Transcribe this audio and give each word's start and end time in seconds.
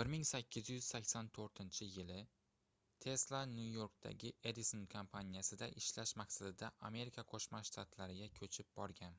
1884-yii 0.00 2.20
tesla 3.06 3.40
nyu-yorkdagi 3.54 4.30
edison 4.52 4.86
kompaniyasida 4.94 5.70
ishlash 5.82 6.14
maqsadida 6.22 6.70
amerika 6.90 7.26
qoʻshma 7.34 7.62
shtatlariga 7.72 8.30
koʻchib 8.38 8.72
borgan 8.80 9.18